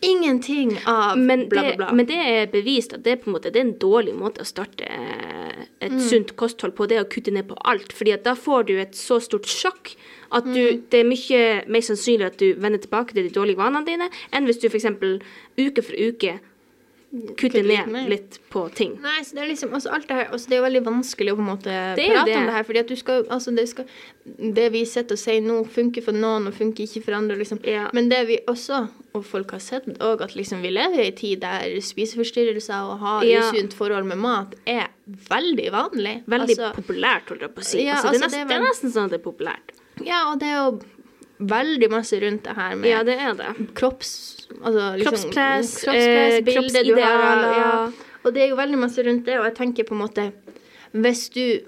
[0.04, 3.30] Ingenting av Men bla, det, bla, Det, men det er bevist at det er, på
[3.30, 6.00] en måte, det er en dårlig måte å starte eh, et Mm.
[6.00, 7.92] sunt kosthold på, det å kutte ned på alt.
[7.92, 9.94] fordi at da får du et så stort sjokk
[10.32, 10.82] at du, Mm.
[10.90, 14.44] det er mye mer sannsynlig at du vender tilbake til de dårlige vanene dine, enn
[14.44, 14.84] hvis du f.eks.
[15.56, 16.40] uke for uke
[17.38, 18.96] kutter ned litt på ting.
[19.00, 21.36] Nei, så det er liksom, altså alt det her, altså det er veldig vanskelig å
[21.38, 22.36] på en måte prate det.
[22.36, 23.86] om det her, fordi at du skal, altså det skal,
[24.58, 27.60] det vi sitter og sier nå funker for noen og funker ikke for andre, liksom.
[27.64, 27.86] Ja.
[27.96, 28.82] Men det vi også,
[29.16, 32.98] og folk har sett også, at liksom vi lever i en tid der spiseforstyrrelser og
[33.04, 33.46] ha Ja.
[33.46, 36.22] usunt forhold med mat er veldig vanlig.
[36.26, 37.84] Veldig altså, populært, holdt jeg på å si.
[37.86, 39.76] Ja, altså, det, er altså, nesten, det det er nesten sånn at det er populært.
[40.04, 40.80] ja, og det er jo
[41.38, 43.54] veldig masse rundt det her med Ja, det er det.
[43.74, 44.35] kropps...
[44.62, 47.70] Altså, liksom, Kroppspress, kroppspress eh, har, ja.
[48.24, 50.32] Og det er jo veldig masse rundt det, og jeg tenker på en måte
[50.94, 51.60] Hvis du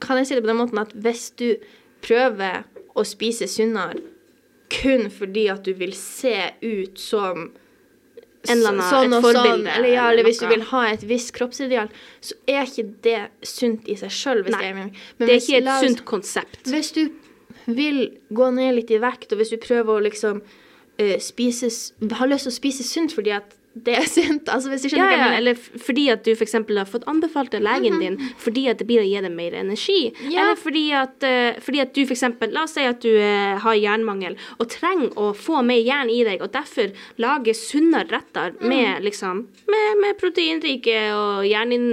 [0.00, 1.56] Kan jeg si det på den måten at hvis du
[2.04, 2.64] prøver
[2.96, 3.96] å spise sunnere
[4.72, 7.46] kun fordi at du vil se ut som
[8.48, 11.02] En eller annen- sånn et forbilde, sånn, eller, ja, eller hvis du vil ha et
[11.02, 11.88] visst kroppsideal,
[12.22, 14.44] så er ikke det sunt i seg sjøl.
[14.54, 16.62] Nei, Men Det er ikke et sunt konsept.
[16.70, 17.10] hvis du
[17.66, 20.42] vil gå ned litt i vekt, og hvis du prøver å liksom
[20.98, 21.70] eh, spise
[22.12, 25.12] Har lyst til å spise sunt fordi at det er sunt Altså hvis du skjønner
[25.12, 26.54] ja, ja, eller fordi at du f.eks.
[26.56, 29.98] har fått anbefalt av legen din fordi at det blir å gi deg mer energi.
[30.12, 30.30] Mhm.
[30.32, 30.44] Ja.
[30.44, 32.24] Eller fordi at, uh, fordi at du f.eks.
[32.52, 36.22] La oss si at du uh, har jernmangel og trenger å få mer jern i
[36.26, 41.86] deg, og derfor lager sunnere retter med, med liksom med, med proteinrike og jernin,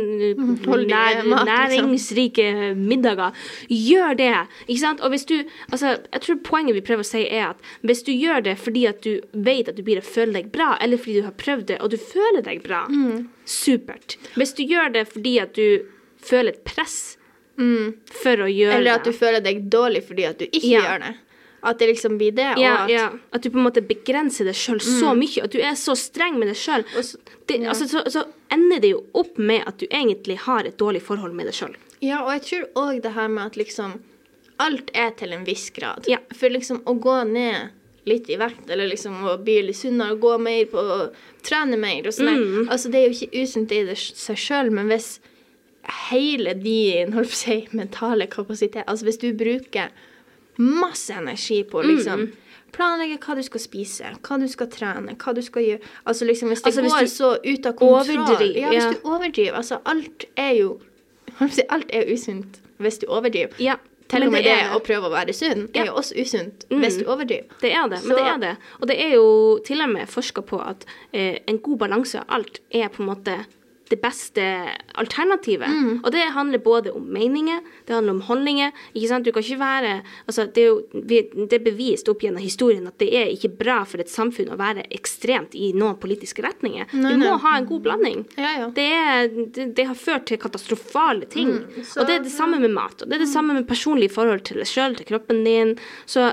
[0.65, 2.77] Holdige nær, liksom.
[2.77, 3.35] middager.
[3.69, 4.31] Gjør det.
[4.67, 5.01] ikke sant?
[5.03, 5.35] Og hvis du,
[5.71, 8.85] altså, jeg tror Poenget vi prøver å si, er at hvis du gjør det fordi
[8.89, 11.65] at du vet at du blir å føle deg bra, eller fordi du har prøvd
[11.71, 13.27] det og du føler deg bra, Mm.
[13.45, 14.17] supert.
[14.35, 15.85] Hvis du gjør det fordi at du
[16.23, 17.17] føler et press
[17.55, 20.69] for å gjøre det Eller at du det føler deg dårlig fordi at du ikke
[20.71, 20.81] Ja.
[20.81, 21.15] gjør det.
[21.65, 23.09] At det liksom blir det, ja, at ja.
[23.31, 25.43] At du på en måte begrenser deg sjøl så mye.
[25.45, 26.83] At du er så streng med deg sjøl.
[26.93, 31.33] Altså, så, så ender det jo opp med at du egentlig har et dårlig forhold
[31.33, 31.75] med deg sjøl.
[32.01, 33.99] Ja, og jeg tror òg det her med at liksom
[34.59, 36.05] Alt er til en viss grad.
[36.07, 36.17] Ja.
[36.35, 37.71] For liksom å gå ned
[38.05, 40.83] litt i vekt, eller liksom å bli litt sunnere, gå mer på
[41.43, 42.69] Trene mer og sånn Mm.
[42.69, 45.19] Altså, det er jo ikke usunt i det seg sjøl, men hvis
[46.09, 49.89] hele din holdt på å si, mentale kapasitet Altså hvis du bruker
[50.57, 52.31] masse energi på liksom Mm.
[52.73, 56.49] Planlegge hva du skal spise, hva du skal trene, hva du skal gjøre Altså liksom
[56.49, 58.91] Hvis det Altså, hvis går du så ut av kontroll Ja, hvis ja.
[58.91, 59.57] du overdriver.
[59.57, 60.79] Altså alt er jo
[61.37, 63.53] holdt på å si, Alt er usunt hvis du overdriver.
[63.59, 63.75] Ja.
[64.13, 65.81] Til og med det det, å prøve å være sunn Ja.
[65.81, 67.45] er jo også usunt hvis du overdriver.
[67.61, 68.57] Det er det, men Så- det er det.
[68.81, 72.25] Og det er jo til og med forska på at eh, en god balanse av
[72.29, 73.45] alt er på en måte
[73.93, 74.43] det beste
[74.99, 75.69] alternativet.
[75.69, 75.99] Mm.
[76.03, 78.71] Og det handler både om meninger, det handler om holdninger.
[78.93, 79.25] ikke sant?
[79.25, 79.93] Du kan ikke være,
[80.27, 83.81] altså Det er jo det er bevist opp gjennom historien at det er ikke bra
[83.89, 86.89] for et samfunn å være ekstremt i noen politiske retninger.
[86.93, 87.41] Nei, du må nei.
[87.45, 88.23] ha en god blanding.
[88.37, 88.69] Ja, ja.
[88.73, 91.53] Det, er, det, det har ført til katastrofale ting.
[91.63, 93.01] Mm, så- og det er det samme med mat.
[93.01, 95.75] Og det er det samme med personlige forhold til deg sjøl, til kroppen din.
[96.09, 96.31] Så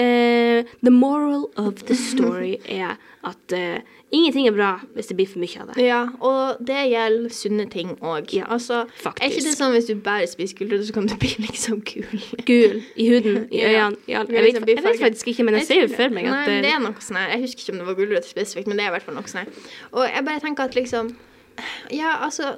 [0.00, 3.80] eh, the moral of the story er at uh,
[4.16, 5.84] ingenting er bra hvis det blir for mye av det.
[5.84, 8.32] Ja, og det gjelder sunne ting òg.
[8.32, 9.20] Ja, altså, faktisk.
[9.26, 12.24] Er ikke det sånn hvis du bare spiser gulrot, så kan du bli liksom gul?
[12.48, 14.00] Gul i huden, i øynene.
[14.08, 16.44] Ja, Jeg vet, jeg vet faktisk ikke, men jeg ser jo for meg at Nei,
[16.48, 17.34] det, det er noe sånn her.
[17.36, 19.30] Jeg husker ikke om det var gulrot spesifikt, men det er i hvert fall noe
[19.30, 19.70] sånn her.
[19.92, 21.14] Og jeg bare tenker at liksom
[21.92, 22.54] Ja, altså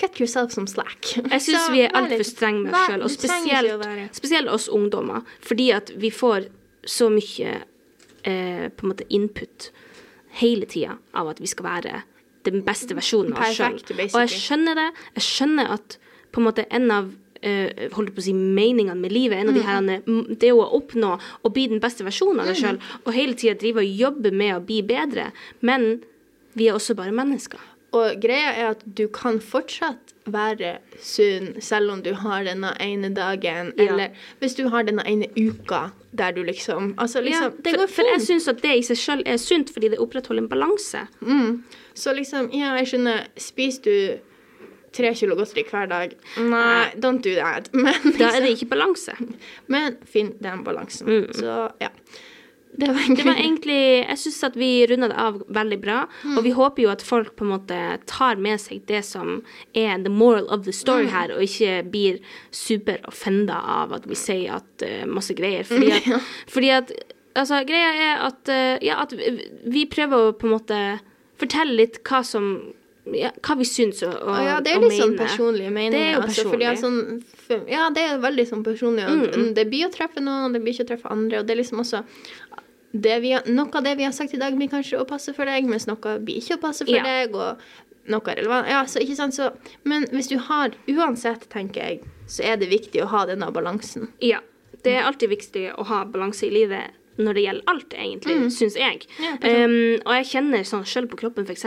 [0.00, 1.12] Cut yourself some slack.
[1.16, 5.22] Jeg syns vi er altfor strenge med oss sjøl, og spesielt, spesielt oss ungdommer.
[5.44, 6.48] Fordi at vi får
[6.88, 7.52] så mye
[8.24, 9.70] eh, på en måte input
[10.40, 12.02] hele tida av at vi skal være
[12.48, 13.78] den beste versjonen av oss sjøl.
[14.08, 14.88] Og jeg skjønner det.
[15.20, 15.98] Jeg skjønner at
[16.32, 17.10] på en måte en av
[17.44, 20.64] uh, holdt på å si meningene med livet, en av de her, mm, det å
[20.78, 21.12] oppnå
[21.44, 22.62] å bli den beste versjonen av deg Mm.
[22.62, 25.30] sjøl, og hele tida drive og jobbe med å bli bedre.
[25.60, 26.02] Men
[26.54, 27.60] vi er også bare mennesker.
[27.92, 33.10] Og greia er at du kan fortsatt være sunn selv om du har denne ene
[33.12, 33.84] dagen, Ja.
[33.90, 34.08] eller
[34.40, 37.88] hvis du har denne ene uka der du liksom Altså, liksom Ja, Det for, går
[37.88, 41.06] for jeg syns at det i seg sjøl er sunt, fordi det opprettholder en balanse.
[41.20, 41.62] Mm.
[41.94, 44.18] Så liksom, ja, jeg skjønner Spiser du
[44.92, 46.12] tre kilo godteri hver dag?
[46.38, 47.68] Nei, don't do that.
[47.74, 49.12] Men, Da er det liksom, ikke balanse.
[49.66, 51.06] men finn den balansen.
[51.08, 51.32] Mm.
[51.32, 51.88] Så ja.
[52.74, 56.38] Det var Det var egentlig Jeg syns at vi runda det av veldig bra, Mm.
[56.38, 59.42] og vi håper jo at folk på en måte tar med seg det som
[59.74, 60.80] er the moral of the Mm.
[60.80, 62.18] story her, og ikke blir
[62.50, 65.64] super offenda av at vi sier at uh, masse greier.
[65.64, 66.22] Fordi at,
[66.54, 66.92] fordi at
[67.34, 71.00] Altså, greia er at uh, Ja, at vi, prøver å på en måte
[71.40, 72.72] fortelle litt hva som
[73.12, 75.90] ja, hva vi syns og, og, ja, det er litt sånn personlige meninger.
[75.90, 79.04] Det er jo altså, sånn, for- ja, det er veldig sånn personlig.
[79.08, 81.38] Og Mm, Det blir å treffe noen, det blir ikke å treffe andre.
[81.40, 82.04] Og det er liksom også
[82.92, 85.64] har, Noe av det vi har sagt i dag, blir kanskje å passe for deg,
[85.68, 87.02] mens noe blir ikke å passe for Ja.
[87.02, 87.34] deg.
[87.34, 87.58] og
[88.08, 88.68] noe er relevant.
[88.68, 89.52] Ja, så ikke sant, så,
[89.84, 94.08] men hvis du har Uansett, tenker jeg, så er det viktig å ha denne balansen.
[94.20, 94.40] Ja.
[94.82, 98.76] Det er alltid viktig å ha balanse i livet når det gjelder alt, egentlig, syns
[98.80, 99.02] jeg.
[99.18, 99.24] Mm.
[99.24, 99.74] Ja, um,
[100.06, 101.64] og jeg kjenner sånn sjøl på kroppen, f.eks.,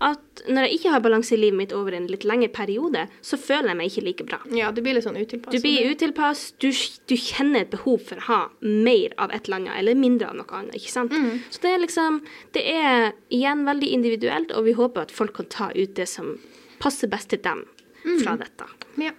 [0.00, 3.38] at når jeg ikke har balanse i livet mitt over en litt lengre periode, så
[3.40, 4.38] føler jeg meg ikke like bra.
[4.54, 5.54] Ja, du blir litt sånn utilpass.
[5.56, 6.68] Du blir utilpass, du,
[7.10, 10.38] du kjenner et behov for å ha mer av et eller annet, eller mindre av
[10.38, 10.76] noe annet.
[10.78, 11.12] ikke sant?
[11.16, 11.40] Mm.
[11.50, 12.20] Så det er liksom
[12.54, 16.36] Det er igjen veldig individuelt, og vi håper at folk kan ta ut det som
[16.78, 17.64] passer best til dem
[18.06, 18.20] Mm.
[18.22, 18.64] fra dette.
[19.02, 19.10] Ja,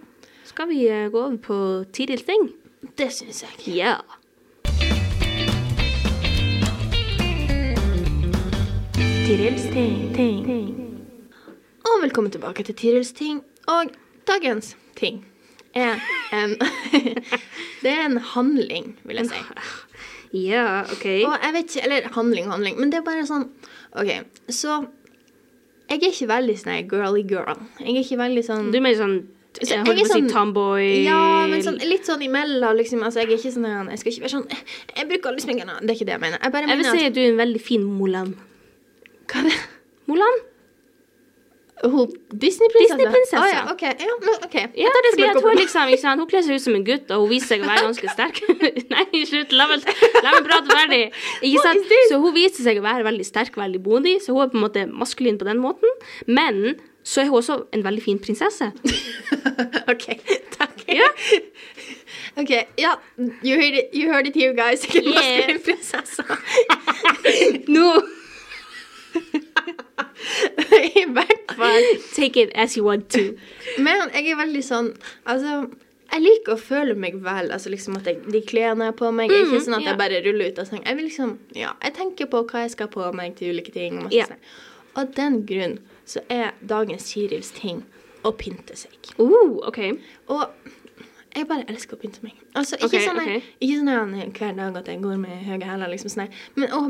[0.48, 1.56] Skal vi eh, gå over på
[1.92, 2.48] Tiril Ting?
[2.96, 3.76] det syns jeg.
[3.76, 3.98] Ja.
[9.30, 10.74] Tirils ting.
[11.86, 13.36] Og velkommen tilbake til Tirils ting.
[13.70, 13.92] Og
[14.26, 15.20] dagens ting
[15.70, 16.00] er
[16.34, 16.56] en
[17.84, 19.44] Det er en handling, vil jeg si.
[20.48, 21.06] Ja, OK.
[21.28, 22.80] Og jeg vet ikke Eller handling, handling.
[22.80, 23.46] Men det er bare sånn
[23.94, 24.10] OK,
[24.50, 24.80] så
[25.86, 27.62] Jeg er ikke veldig sånn girly girl.
[27.78, 29.16] Jeg er ikke veldig sånn Du er mer sånn
[29.62, 31.22] Så jeg holder holdt er på å si sånn- tomboy Ja,
[31.54, 33.06] men sånn, litt sånn imellom, liksom.
[33.06, 34.50] Altså, jeg er ikke sånn Jeg skal ikke være sånn
[34.98, 35.78] Jeg bruker aldri sminke nå.
[35.86, 36.42] Det er ikke det jeg mener.
[36.42, 38.38] Jeg bare Jeg vil si at du er en veldig fin Mulan.
[39.30, 39.58] Hva er det?
[40.10, 40.40] Mulan?
[41.80, 42.96] Disney-prinsessa?
[42.96, 43.40] Disney-prinsesse.
[43.40, 43.82] Å ja, OK.
[43.82, 44.66] Ja, okay.
[44.76, 46.20] Ja, fordi at hun, liksom, ikke sant?
[46.20, 48.42] hun kler seg ut som en gutt, og hun viser seg å være ganske sterk.
[48.92, 49.54] Nei, slutt.
[49.56, 49.86] La meg,
[50.20, 51.00] la meg prate ferdig.
[51.40, 51.96] Ikke sant?
[52.10, 54.66] Så hun viser seg å være veldig sterk, veldig modig, så hun er på en
[54.66, 55.96] måte maskulin på den måten.
[56.28, 58.70] Men så er hun også en veldig fin prinsesse.
[59.92, 60.06] OK,
[60.58, 60.84] takk.
[60.92, 61.08] Ja.
[62.36, 62.96] OK, ja.
[63.40, 64.84] You heard it, you heard it here, guys.
[64.84, 65.48] Ikke Yeah.
[65.48, 66.28] maskulin prinsesse.
[67.72, 67.88] Nå
[71.00, 71.86] I hvert fall.
[72.14, 73.34] Take it as you want to.
[73.78, 74.90] Men jeg er veldig sånn
[75.28, 75.54] Altså,
[76.10, 77.50] jeg liker å føle meg vel.
[77.54, 79.84] Altså liksom at jeg, De klærne jeg har på meg, er ikke Mm, sånn at
[79.84, 79.92] ja.
[79.92, 80.82] jeg bare ruller ut av seng.
[80.86, 84.02] Jeg vil liksom Ja, jeg tenker på hva jeg skal på meg til ulike ting.
[84.06, 84.28] Og yeah.
[84.30, 84.42] Sånn.
[85.00, 85.78] Av den grunn
[86.10, 87.84] så er dagens Kirils ting
[88.26, 88.96] å pynte seg.
[89.18, 89.94] Uh, okay.
[90.28, 90.50] Og
[91.36, 92.38] jeg bare elsker å pynte meg.
[92.58, 93.40] Altså, ikke okay, sånn okay.
[93.40, 93.50] ok.
[93.62, 96.32] ikke sånn her hver dag at jeg går med høye hæler, liksom sånn.
[96.58, 96.80] Men å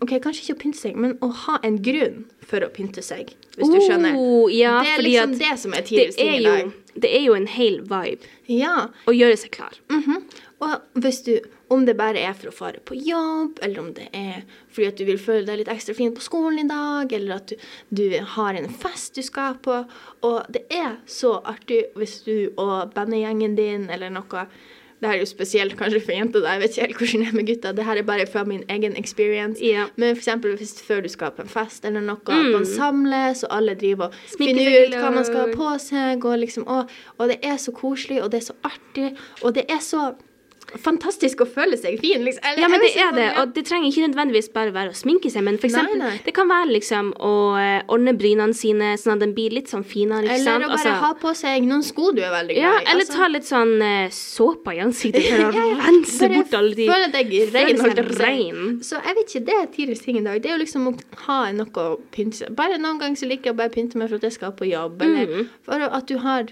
[0.00, 3.32] OK, kanskje ikke å pynte seg, men å ha en grunn for å pynte seg,
[3.56, 4.16] hvis du skjønner.
[4.16, 6.70] Oh, ja, det er liksom det som er er, i dag.
[6.94, 8.88] det er jo en hel vibe Ja.
[9.10, 9.74] å gjøre seg klar.
[9.90, 10.22] mhm.
[10.64, 11.34] Og hvis du,
[11.68, 14.96] om det bare er for å fare på jobb, eller om det er fordi at
[14.96, 18.06] du vil føle deg litt ekstra fin på skolen i dag, eller at du, du
[18.36, 19.82] har en fest du skal på,
[20.24, 24.46] og det er så artig hvis du og bandegjengen din eller noe
[24.96, 26.54] det her er jo spesielt kanskje for jenter, da.
[26.54, 27.74] jeg vet ikke helt hvordan det er med gutter.
[27.76, 29.60] Det her er bare fra min egen experience.
[29.60, 29.90] Yeah.
[30.00, 32.52] Men for hvis før du skal på en fest eller noe, at Mm.
[32.54, 36.38] man samles, og alle driver og finner ut hva man skal ha på seg, og
[36.38, 36.88] liksom og,
[37.18, 40.14] og det er så koselig, og det er så artig, og det er så
[40.82, 42.42] fantastisk å føle seg fin, liksom.
[42.44, 45.30] Eller, Ja, men det er det, og det trenger ikke nødvendigvis bare være å sminke
[45.30, 46.20] seg, men for eksempel, nei.
[46.24, 49.84] det kan være liksom å eh, ordne brynene sine sånn at de blir litt sånn
[49.86, 50.64] finere, Eller sant?
[50.64, 52.90] Å bare Altså- ha på seg noen sko du er veldig ja, glad i.
[52.92, 53.16] eller altså.
[53.16, 55.78] ta litt sånn uh, såpe i ansiktet for å Ja, ja.
[55.86, 58.12] rense Bare bort alle de Føle deg føle ren.
[58.12, 58.22] si.
[58.22, 58.80] ren.
[58.82, 60.42] Så jeg vet ikke, det er Tires ting i dag.
[60.42, 60.94] Det er jo liksom å
[61.26, 64.08] ha noe å pynte seg Bare noen ganger så liker jeg å bare pynte meg
[64.10, 65.48] for at jeg skal på jobb, eller Mm.
[65.64, 66.46] for at du har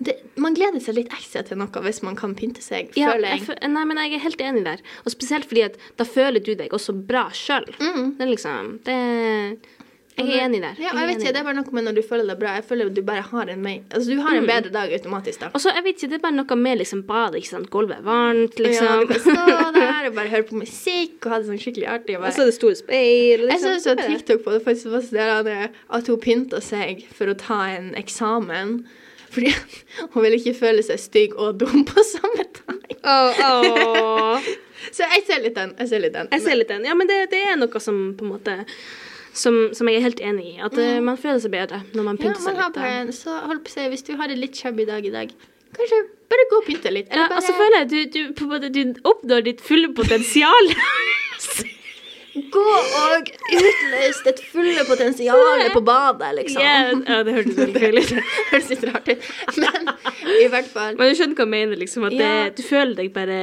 [0.00, 3.34] det, Man gleder seg litt ekstra til noe hvis man kan pynte seg, Ja, føler
[3.36, 3.70] jeg, jeg.
[3.70, 4.80] nei, men jeg er helt enig der.
[5.04, 7.68] Og spesielt fordi at da føler du deg også bra sjøl.
[7.80, 8.16] Mm.
[8.16, 8.96] Det er liksom det,
[10.20, 10.74] Jeg er enig der.
[10.76, 12.54] Ja, jeg, jeg vet ikke, Det er bare noe med når du føler deg bra.
[12.58, 15.48] Jeg føler du bare har en, altså, du har en bedre dag automatisk da.
[15.54, 17.70] Og så, jeg vet ikke, det er bare noe med liksom badet, ikke sant.
[17.72, 19.00] Gulvet er varmt, Ja, liksom.
[19.00, 22.18] du kan stå der og bare høre på musikk og ha det sånn skikkelig artig.
[22.18, 23.46] Og Og så er det store speil.
[23.52, 27.26] Jeg så så TikTok på det faktisk var sånn at- at hun pynta seg for
[27.32, 28.80] å ta en eksamen.
[29.30, 29.52] Fordi
[30.14, 32.78] hun vil ikke føle seg stygg og dum på samme time.
[34.96, 35.74] Så jeg ser litt den.
[35.78, 36.28] Jeg ser litt den.
[36.32, 36.84] Jeg ser litt den.
[36.88, 38.56] Ja, men det, det er noe som på en måte
[39.36, 40.56] som, som jeg er helt enig i.
[40.64, 41.04] At mm.
[41.06, 42.18] man føler seg bedre når man.
[42.18, 43.18] Ja, pynter man seg har litt.
[43.18, 45.34] så hold på å si, Hvis du har det litt shabby dag i dag,
[45.76, 47.10] kanskje bare gå og pynte litt.
[47.10, 47.42] Ja, Eller ja, bare...
[47.42, 50.74] altså, føler jeg du, du, du oppnår ditt fulle potensial.
[52.34, 52.66] gå
[53.00, 56.62] og utløs ditt fulle potensialet på badet, liksom.
[56.62, 58.12] Ja, ja, det hørtes veldig feil ut.
[58.52, 59.28] høres litt rart ut.
[59.58, 59.90] Men
[60.38, 60.96] i hvert fall.
[61.00, 62.06] Men du skjønner hva jeg mener, liksom.
[62.10, 63.40] At det, du føler deg bare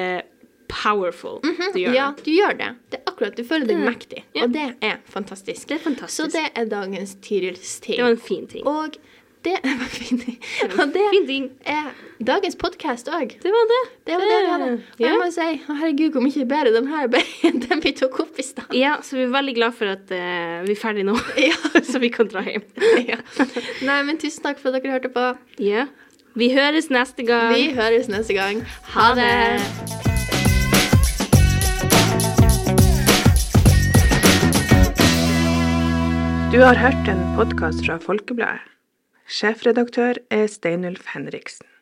[0.67, 1.39] powerful.
[1.43, 2.25] Du gjør Ja, det.
[2.25, 2.69] du gjør det.
[2.91, 3.89] Det er akkurat, Du føler deg Ja.
[3.89, 4.43] mektig, yeah.
[4.43, 5.67] og det er fantastisk.
[5.67, 6.17] Det er fantastisk.
[6.17, 7.97] Så det er dagens Tirils ting.
[7.97, 8.65] Det var en fin ting.
[8.67, 8.97] Og
[9.43, 10.37] det var fin ting.
[10.79, 11.03] Og det
[11.69, 11.89] er
[12.25, 13.35] dagens podkast òg.
[13.43, 13.81] Det var det.
[14.09, 14.71] Det var det vi hadde.
[14.97, 18.19] Og jeg må si, herregud, hvor mye bedre den her ble enn den vi tok
[18.25, 18.73] opp i stad.
[18.75, 21.15] Ja, så vi er veldig glad for at uh, vi er ferdige nå,
[21.49, 21.55] Ja.
[21.91, 22.65] så vi kan dra hjem.
[23.05, 23.21] ja.
[23.85, 25.29] Nei, men tusen takk for at dere hørte på.
[25.63, 25.87] Ja.
[26.37, 27.53] Vi høres neste gang.
[27.55, 28.61] Vi høres neste gang.
[28.93, 29.31] Ha det.
[36.53, 38.76] Du har hørt en podkast fra Folkebladet.
[39.27, 41.67] Sjefredaktør er Steinulf Henriksen.